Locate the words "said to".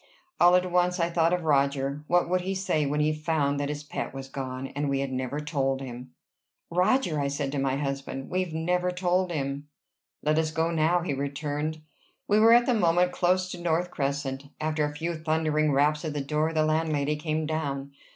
7.27-7.59